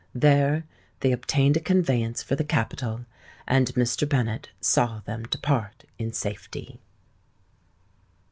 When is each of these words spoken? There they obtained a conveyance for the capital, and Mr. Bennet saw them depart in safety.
There 0.15 0.65
they 1.01 1.11
obtained 1.11 1.57
a 1.57 1.59
conveyance 1.59 2.23
for 2.23 2.35
the 2.35 2.43
capital, 2.43 3.05
and 3.47 3.67
Mr. 3.75 4.09
Bennet 4.09 4.49
saw 4.59 5.01
them 5.01 5.27
depart 5.29 5.83
in 5.99 6.11
safety. 6.11 6.79